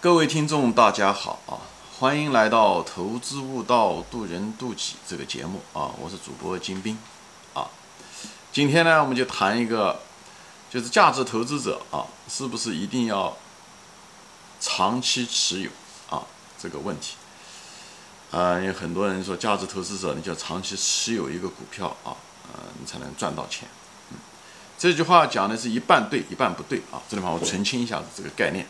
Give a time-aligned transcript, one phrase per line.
[0.00, 1.58] 各位听众，大家好啊！
[1.98, 5.90] 欢迎来到《投资悟道，渡人渡己》这个节目啊！
[6.00, 6.96] 我是主播金兵
[7.52, 7.66] 啊。
[8.52, 9.98] 今天呢，我们就谈一个，
[10.70, 13.36] 就是价值投资者啊，是不是一定要
[14.60, 15.70] 长期持有
[16.08, 16.22] 啊
[16.56, 17.16] 这个问题
[18.30, 18.60] 啊？
[18.60, 22.14] 有很多人说，价值投资者你就要长期持有一个股票啊，
[22.52, 23.68] 呃，你才能赚到钱。
[24.78, 27.02] 这句话讲的是一半对，一半不对啊。
[27.08, 28.64] 这地方我澄清一下子这个概念。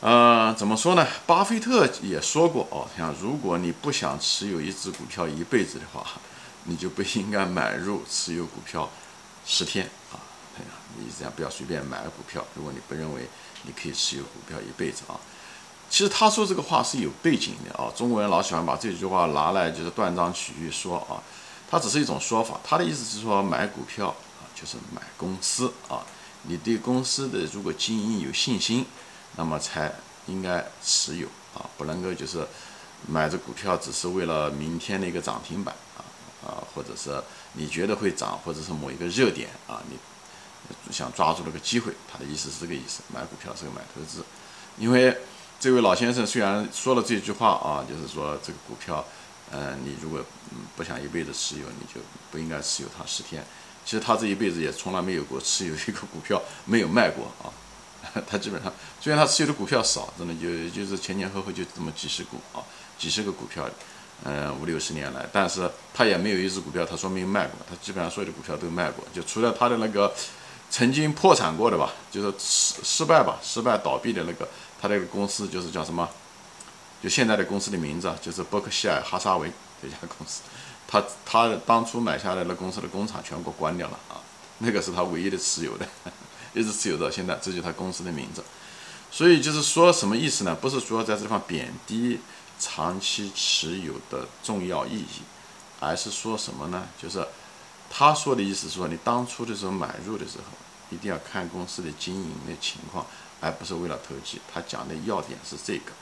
[0.00, 1.06] 呃，怎么说呢？
[1.26, 6.06] 巴菲特也说过哦，像如果你不想持有一只股票一辈子的话，
[6.64, 8.88] 你就不应该买入持有股票
[9.46, 10.20] 十天啊。
[10.98, 12.44] 你这样不要随便买股票。
[12.54, 13.22] 如果你不认为
[13.62, 15.16] 你可以持有股票一辈子啊，
[15.88, 17.90] 其实他说这个话是有背景的啊。
[17.96, 21.16] 中国人老喜欢把这句话拿来就是断章取义说啊，
[21.70, 22.60] 他只是一种说法。
[22.62, 26.04] 他的意思是说买股票啊，就是买公司啊。
[26.42, 28.84] 你对公司的如果经营有信心。
[29.36, 29.92] 那么才
[30.26, 32.46] 应该持有啊，不能够就是
[33.06, 36.00] 买这股票只是为了明天的一个涨停板啊
[36.44, 41.92] 啊，或者是你觉得会涨，或者是某一个热点啊，你想抓住那个机会。
[42.10, 44.24] 他的意思是这个意思，买股票是个买投资。
[44.78, 45.16] 因为
[45.60, 49.04] 这位老先生虽然说了这句话啊，就是说这个股票，
[49.50, 50.20] 嗯，你如果
[50.76, 53.44] 不想一辈子持有，你就不应该持有它十天。
[53.84, 57.52] 其实他这一辈子也从来没有过持有一个股票没有卖过啊。
[58.28, 62.62] 他基本上，虽然他持有的股票少，真的就就是前前后后就这么几十股啊，
[62.98, 63.68] 几十个股票，
[64.24, 70.12] 嗯，五六十年来，但是他也没有一只股票他说没有卖过，他基本上所有的股票都卖过，就除了他的那个
[70.70, 74.48] 曾经破产过的吧，就是失失败吧，失败倒闭的那个，
[74.80, 76.08] 他那个公司就是叫什么，
[77.02, 79.50] 就现在的公司的名字，就是伯克希尔哈撒韦
[79.82, 80.42] 这家公司，
[80.88, 84.20] 他他当初买下来那公司的工厂全部关掉了啊，
[84.58, 85.86] 那个是他唯一的持有的。
[86.56, 88.42] 一直持有到现在，这就是他公司的名字。
[89.10, 90.54] 所以就是说什么意思呢？
[90.54, 92.18] 不是说在这地方贬低
[92.58, 95.22] 长期持有的重要意义，
[95.78, 96.88] 而是说什么呢？
[97.00, 97.24] 就是
[97.88, 100.44] 他说的意思说，你当初的时候买入的时候，
[100.90, 103.06] 一定要看公司的经营的情况，
[103.40, 104.40] 而不是为了投机。
[104.52, 105.92] 他讲的要点是这个，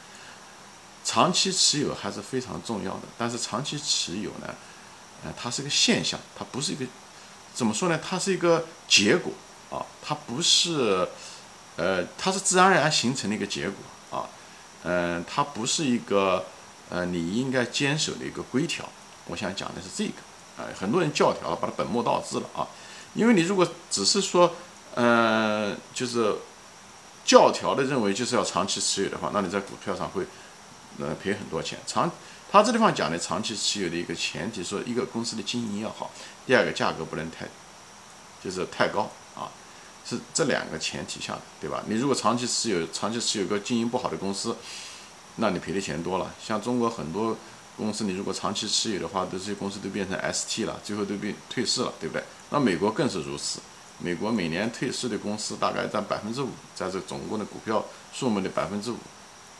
[1.04, 3.02] 长期持有还是非常重要的。
[3.18, 4.54] 但是长期持有呢，
[5.24, 6.86] 呃，它是个现象，它不是一个
[7.54, 8.00] 怎么说呢？
[8.02, 9.32] 它是一个结果。
[9.74, 11.08] 啊，它不是，
[11.74, 13.76] 呃，它是自然而然形成的一个结果
[14.16, 14.28] 啊，
[14.84, 16.44] 嗯，它不是一个，
[16.90, 18.88] 呃，你应该坚守的一个规条。
[19.26, 22.68] 我想讲的是这个，啊，很多人教条了，把它本末倒置了啊。
[23.14, 24.54] 因为你如果只是说，
[24.94, 26.36] 呃，就是
[27.24, 30.24] 教条的认为就是要长期持有的话，那你在股票上会，
[31.00, 31.78] 呃，赔很多钱。
[31.86, 32.10] 长，
[32.52, 36.12] 他这地方讲的长期持有的一个前提，说一个公司的经营要好，
[36.46, 37.46] 第二个价格不能太，
[38.42, 39.10] 就是太高。
[40.06, 41.82] 是这两个前提下的，对吧？
[41.88, 44.54] 你如果长期持有，长期持有个经营不好的公司，
[45.36, 46.34] 那你赔的钱多了。
[46.44, 47.36] 像中国很多
[47.76, 52.22] 公司，你如果长期持有的话，这些公司都变成 ST 了，最后都变退市了，对不对？
[52.50, 53.60] 那美国更是如此，
[53.98, 58.98] 美国每年退市的公司大概占百分之五，在这总共的股票数目的百分之五，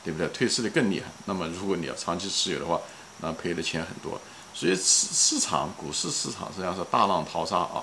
[0.04, 0.28] 对不对？
[0.28, 1.06] 退市的更厉害。
[1.24, 2.78] 那么如果你要长期持有的话，
[3.20, 4.20] 那赔的钱很多。
[4.52, 7.82] 所以市市场股市市场实际上是大浪淘沙啊。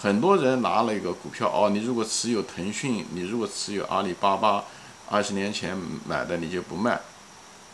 [0.00, 4.64] 很多人拿了一个股票哦，你如果持有腾讯，你如果持有阿里巴巴，
[5.08, 5.76] 二十年前
[6.06, 7.00] 买的你就不卖，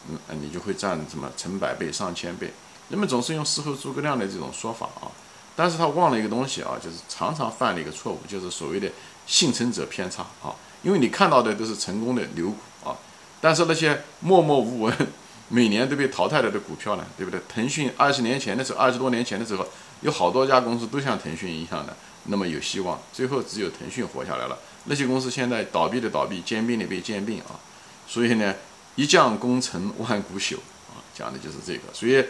[0.08, 2.52] 嗯，你就会赚什么成百倍、上千倍。
[2.88, 5.12] 人们总是用事后诸葛亮的这种说法啊，
[5.54, 8.90] 但是他忘了一个东西啊，就是常常犯了一个错误，就是所谓的
[9.26, 10.54] 幸存者偏差啊。
[10.82, 12.96] 因为你看到的都是成功的牛股啊，
[13.40, 14.94] 但是那些默默无闻、
[15.48, 17.40] 每年都被淘汰了的股票呢，对不对？
[17.48, 19.66] 腾讯二十年前的时候，二十多年前的时候，
[20.04, 21.96] 有好多家公司都像腾讯一样的。
[22.26, 24.58] 那么有希望，最后只有腾讯活下来了。
[24.84, 27.60] 那些公司现在倒闭的倒闭，兼并的被兼并啊。
[28.06, 28.54] 所以呢，
[28.94, 30.56] 一将功成万骨朽
[30.88, 31.82] 啊，讲的就是这个。
[31.92, 32.24] 所以，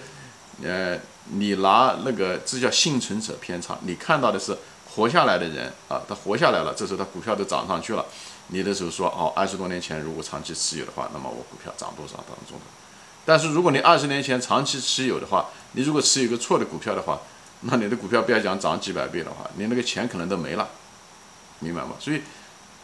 [0.65, 4.59] 呃，你拿那个这叫幸存者偏差，你看到的是
[4.97, 8.05] 活下来的人啊，他活下来了，这时候他股票都涨上去了。
[8.49, 12.65] 你的时候说哦，二十多年前如果长期持有的话，那么我股票涨多少当中的。
[13.25, 17.21] 但是如果你二十年前长期持有的话，你如果持有一个错的股票的话，
[17.67, 20.69] 那你的股票不要讲涨几百倍的话，你那个钱可能都没了，
[21.61, 21.93] 明白吗？
[21.99, 22.21] 所以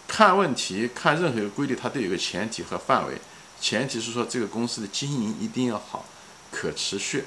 [0.08, 3.14] 看问题看任何一个规律，它都有个前提和范围。
[3.60, 6.06] 前提是说这个公司的经营一定要好，
[6.50, 7.24] 可持续，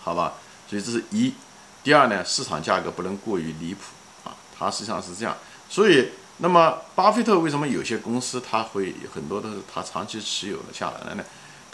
[0.00, 0.34] 好吧？
[0.68, 1.32] 所以这是一。
[1.84, 3.80] 第二呢，市场价格不能过于离谱
[4.24, 5.36] 啊，它实际上是这样。
[5.68, 6.08] 所以，
[6.38, 11.24] 那么巴菲特为什么有些公司他会很多都是他长期持有的下来了呢？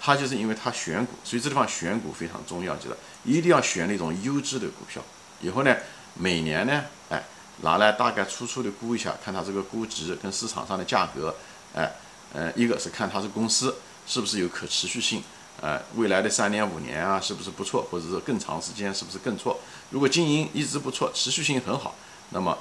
[0.07, 5.03] 他就是因为他选股，所以这地方选股非常重要，记得一定要选那种优质的股票。
[5.41, 5.77] 以后呢，
[6.15, 7.21] 每年呢，哎，
[7.63, 11.35] 拿来大概粗粗的估一下，看它这个估值跟市场上的价格，
[11.75, 11.91] 哎，
[12.33, 13.75] 呃，一个是看它是公司
[14.07, 15.21] 是不是有可持续性，
[15.61, 19.59] 呃，未来的三年五年啊是不是不错，或者是更长时间是不是更错？
[19.91, 21.97] 如果经营一直不错，持续性很好，
[22.31, 22.57] 那么，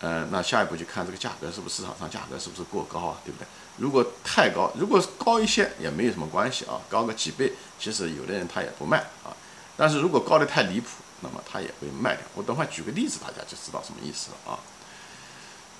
[0.00, 3.46] 呃，那下一步就看这个价格是不是市场上价格是不是过高啊，对不对？
[3.78, 9.32] 如果太高，如果高一些也没有什么关系啊，高个几倍，其实有的人他也不卖啊。
[9.76, 10.88] 但是如果高的太离谱，
[11.20, 12.26] 那么他也会卖掉。
[12.34, 14.58] 我等会举个例子，大家就知道什么意思了啊。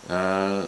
[0.08, 0.66] 呃，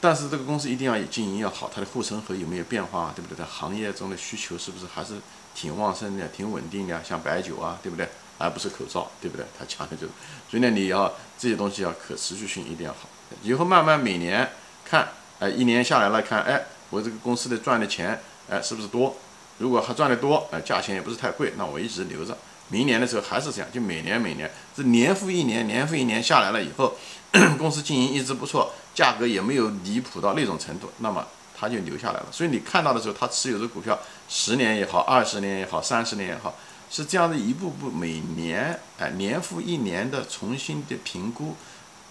[0.00, 3.38] 但是这个公司一定要经营要好，它的护城河有没有变化，对不对？
[3.38, 5.14] 在行业中的需求是不是还是
[5.54, 7.02] 挺旺盛的、挺稳定的？
[7.04, 8.08] 像白酒啊，对不对？
[8.38, 9.44] 而不是口罩，对不对？
[9.58, 10.12] 他讲的就是，
[10.50, 13.08] 所以呢，你要这些东西要可持续性一定要好。
[13.42, 14.50] 以后慢慢每年
[14.84, 15.08] 看。
[15.40, 19.16] 哎，一年下来了，看，哎，我这个公司的赚的钱，哎，是不是多？
[19.58, 22.38] 如果还赚的多，哎，价钱也不是太贵，那我一直留着。
[22.68, 26.96] 明年的时候还是这样，就每年每年这年复一年，年复一年下来了以后，
[27.58, 31.26] 公司经营一直不错，价格也没有离谱到那种程度，那么
[31.58, 32.26] 他就留下来了。
[32.30, 33.98] 所以你看到的时候，他持有的股票
[34.28, 36.54] 十年也好，二十年也好，三十年也好，
[36.94, 41.56] 是这样的一步步每年，哎，年复一年的重新的评估。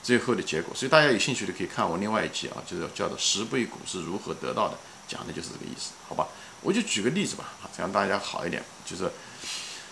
[0.04, 4.78] 最后的结果，所以大家有兴趣的可以看我另外一集啊，就是叫做十倍股是如何得到的，
[5.08, 6.28] 讲的就是这个意思，好吧？
[6.60, 8.62] 我就举个例子吧，啊，这样大家好一点。
[8.86, 9.10] 就是，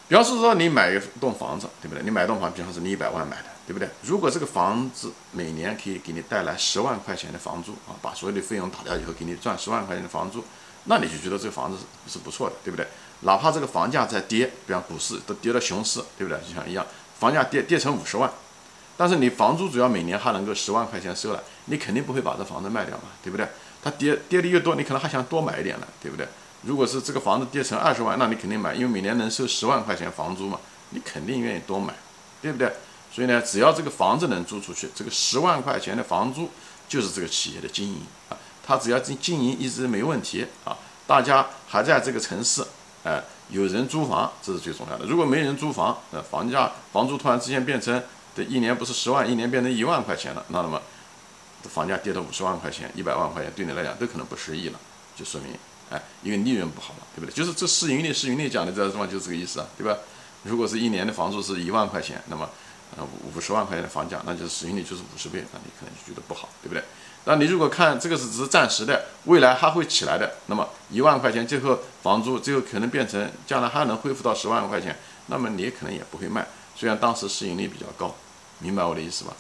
[0.10, 2.04] 比方说说你买一栋房子，对不对？
[2.04, 3.88] 你买栋房，比方说你一百万买的，对不对？
[4.04, 10.44] 如果这个房子每年可以给你带来十万块钱的房租啊，把所有的费用打掉以后，给你赚十万块钱的房租，
[10.84, 12.86] 那你就觉得这个房子是不错的，对不对？
[13.22, 16.40] 哪怕这个房价在跌，比方股市都跌到熊市，对不对？
[16.48, 16.86] 就像一样，
[17.20, 18.30] 房价跌跌成五十万。
[18.98, 23.48] 但是你房租主要每年还能够十万块钱收了，你肯定不会把这房子卖掉嘛，对不对？
[23.84, 26.28] 它跌跌的越多，你可能还想多买一点了，对不对？
[26.64, 30.60] 如果是这个房子跌成二十万，那你肯定买，因为每年能收十万块钱房租嘛，
[30.92, 31.94] 你肯定愿意多买，
[32.42, 32.72] 对不对？
[33.12, 36.50] 所以呢，只要这个房子能租出去，这个十万块钱的房租
[36.88, 40.78] 就是这个企业的经营啊，它只要经经营一直没问题啊，
[41.08, 42.64] 大家还在这个城市，
[43.04, 45.06] 哎，有人租房，这是最重要的。
[45.06, 48.02] 如果没人租房，呃，房价房租突然之间变成。
[48.34, 50.82] 这一年不是十万，一年变成一万块钱了，那那么
[51.64, 54.80] 房价跌到五十万块钱、一百万块钱，对你来讲都可能不适宜了，
[55.18, 55.54] 就说明
[55.90, 57.36] 哎，因为利润不好了，对不对？
[57.36, 60.00] 就是这市盈率、市盈率讲的这地方就是这个意思啊，对吧？
[60.44, 62.50] 如果是一年的房租是一万块钱，那么
[62.96, 63.06] 呃
[63.36, 66.48] 五十万块钱的房价，那就是市盈率就是五十倍，那你可能就觉得不好，
[67.32, 76.46] 那你如果看这个是只是暂时的，未来还会起来的，那么一万块钱最后房租最后可能变成将来还能恢复到十万块钱，那么你可能也不会卖。
[76.76, 78.14] 虽然当时市盈率比较高，
[78.60, 79.32] 明白我的意思吧？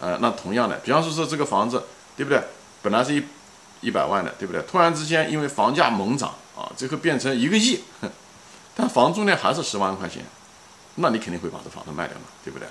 [0.00, 1.82] 呃，那同样的，比方说说这个房子，
[2.16, 2.40] 对不对？
[2.80, 3.22] 本来是一
[3.82, 4.62] 一百万的，对不对？
[4.62, 7.84] 突然之间因为房价猛涨啊，最后变成一个亿，
[8.74, 10.24] 但房租呢还是十万块钱，
[10.94, 12.66] 那你肯定会把这房子卖掉嘛，对不对？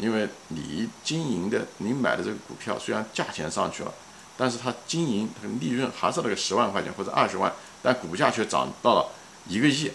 [0.00, 3.92] 因为你经营的，你买的这个股票虽然价钱上去了，
[4.36, 7.52] 但是它经营它的利润还是那个十万块钱或者二十万，
[7.82, 9.08] 但股价却涨到了
[9.46, 9.90] 一个亿，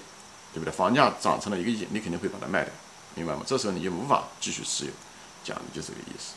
[0.53, 0.71] 对不对？
[0.71, 2.71] 房价涨成了一个亿，你肯定会把它卖掉。
[3.15, 3.41] 明白吗？
[3.45, 4.91] 这时候你就无法继续持有，
[5.43, 6.33] 讲的就是这个意思。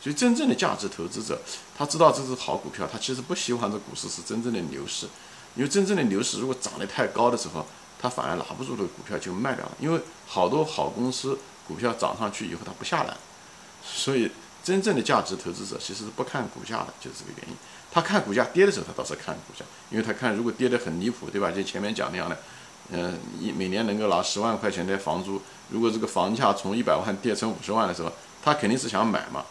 [0.00, 1.40] 所以真正的价值投资者，
[1.76, 5.06] 他知道这是好股票，他其实不希望这股市是真正的牛市，
[5.54, 7.66] 因为真正的牛市如果涨得太高的时候，
[8.00, 9.72] 他反而拿不住的股票就卖掉了。
[9.78, 13.16] 因为好多好公司股票涨上去以后它不下来，
[13.82, 14.30] 所以
[14.62, 17.56] 真正的价值投资者其实是不看股价的，就是这个原因。
[17.90, 21.50] 他看股价跌的时候，他倒是看股价，因为他看如果跌得很离谱，对吧？
[21.50, 22.36] 就前面讲那样的。
[22.90, 25.40] 嗯，一每年能够拿十万块钱的房租，
[25.70, 29.42] 如果这个房价从一百万跌成五十万的时候，他肯定是想买嘛。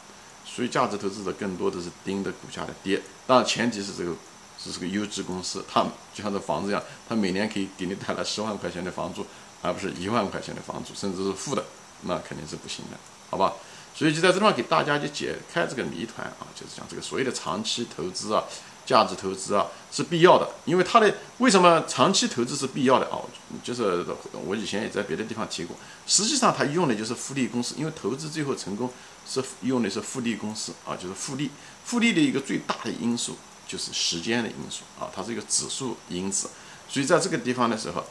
[0.46, 4.14] 所以价值投资者更多的是盯着股价的跌，当然前提是这个
[4.60, 5.82] 是是个优质公司，它
[6.14, 9.26] 就像这房子一样，它每年可以给你带来十万块钱的房租，
[9.64, 11.66] 而不是一万块钱的房租，甚至是负的，
[12.06, 12.98] 那肯定是不行的，
[13.30, 13.54] 好吧？
[13.96, 18.44] 所以就在这地方给大家就解开这个谜团啊，就是讲这个所谓的长期投资啊。
[18.86, 23.16] 价值投资啊是必要的，因为它的为什么长期投资是必要的啊？
[23.64, 24.06] 就是
[24.46, 25.74] 我以前也在别的地方提过，
[26.06, 28.92] 实际上它用的就是复利公式，因为投资最后成功
[29.26, 31.50] 是用的是复利公式啊，就是复利。
[31.86, 36.50] 复利的一个最大的因素就是时间的因素啊，它是一个指数因子，
[36.90, 38.04] 所以在这个地方的时候，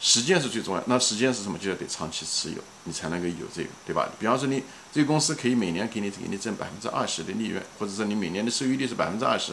[0.00, 0.82] 时间是最重要。
[0.86, 1.58] 那时间是什么？
[1.58, 4.08] 就要得长期持有，你才能够有这个，对吧？
[4.18, 4.62] 比方说你
[4.92, 9.52] 这个公司可以每年给你给你挣百分之二十的利润，或者说你每年的收益率是百分之二十。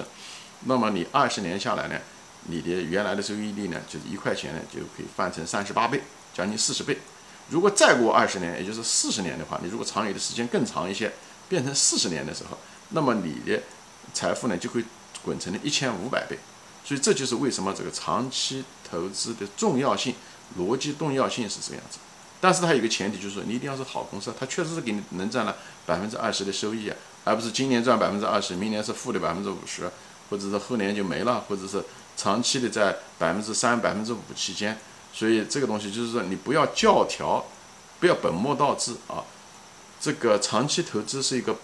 [0.65, 1.99] 那么你二十年下来呢，
[2.43, 6.01] 你的原来的收益率呢，就是一块钱呢，就可以翻成三十八倍，
[6.33, 6.97] 将近四十倍。
[7.49, 11.11] 如果再过二十年，也就是四十年的话，你如果长有的时间更长一些，
[11.49, 12.57] 变成四十年的时候，
[12.89, 13.61] 那么你的
[14.13, 14.83] 财富呢就会
[15.23, 16.37] 滚成了一千五百倍。
[16.83, 20.13] 所以这就是为什么这个长期投资的重要性，
[20.57, 21.99] 逻辑重要性是这个样子。
[22.39, 29.89] 但是它有个前提，就是说你一定要是好公司，它确实是给你能赚了百分之二十的收益啊，而不是今年赚百分之二十，明年是负的百分之五十。
[30.27, 31.85] 或者是后年就没了，或者是
[32.17, 34.75] 长期的在百分之三、百分之五期间。
[35.13, 37.45] 所以这个东西就是说，你不要教条，
[37.99, 39.21] 不要本末倒置啊。
[40.01, 41.55] 这个长期投资是一个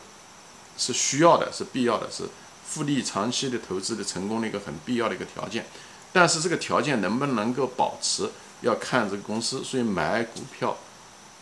[0.77, 2.25] 是需要的，是必要的，是
[2.63, 5.65] 复利长期的投资的成功的一个很必要的一个条件。
[6.13, 8.29] 但是这个条件能不能够保持，
[8.62, 9.63] 要看这个公司。
[9.63, 10.77] 所以买股票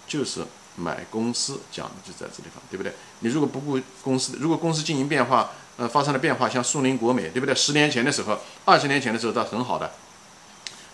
[0.08, 0.46] 就是
[0.76, 2.94] 买公司，讲的就在这地方，对不对？
[3.20, 7.54] 你如果不顾公司，如果公司经营变化，呃，发生了变化，像苏宁国美，对不对？
[7.56, 9.92] 十年前的时候，二十年前的时候，它很好的。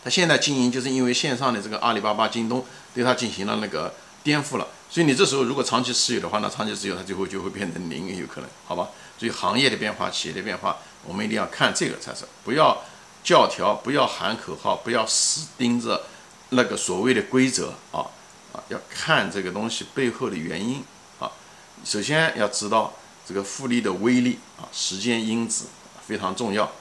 [0.04, 2.64] 它现在经营就是因为线上的这个阿里巴巴、京东
[2.94, 3.92] 对它进行了那个
[4.24, 8.90] 颠覆了，所以你这时候如果长期持有的话，那长期持有它最后就会变成零，有可能，好吧？
[9.18, 12.84] 所以行业的变化、企业的变化，我们一定要看这个才是，不要
[13.24, 16.04] 教条，不要喊口号，不要死盯着
[16.50, 18.06] 那个所谓的规则啊
[18.54, 20.84] 啊，要看这个东西背后的原因
[21.20, 21.32] 啊。
[21.84, 22.94] 首先要知道
[23.26, 25.66] 这个复利的威力啊，时间因子
[26.06, 26.72] 非常重要。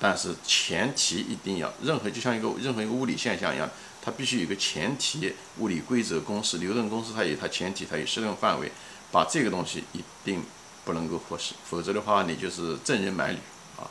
[0.00, 3.70] 但是前提一定要，任何就像一个任何一个物理现象一样，
[4.02, 8.72] 它必须有个前提，物理规则公式、牛顿公式，它有它前提，它有适用范围，
[9.12, 10.42] 把这个东西一定
[10.84, 13.38] 不能够忽视，否则的话你就是赠人买履
[13.78, 13.86] 啊。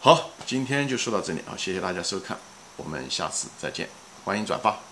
[0.00, 2.36] 好，今天就说到这里啊，谢谢大家收看，
[2.76, 3.88] 我们下次再见，
[4.24, 4.91] 欢迎转发。